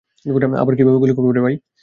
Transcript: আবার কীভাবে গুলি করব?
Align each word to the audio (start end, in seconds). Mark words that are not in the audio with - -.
আবার 0.55 0.73
কীভাবে 0.77 0.99
গুলি 1.01 1.13
করব? 1.17 1.29